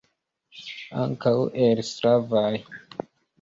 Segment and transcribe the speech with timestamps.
[1.01, 1.33] Ankaŭ
[1.67, 2.51] el slavaj.